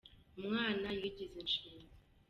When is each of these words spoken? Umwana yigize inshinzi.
Umwana 0.39 0.87
yigize 0.99 1.35
inshinzi. 1.43 1.93